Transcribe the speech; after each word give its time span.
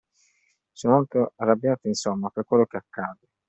Sono 0.71 0.95
molto 0.95 1.33
arrabbiate, 1.35 1.87
insomma, 1.87 2.31
per 2.31 2.43
quello 2.43 2.65
che 2.65 2.77
accade. 2.77 3.27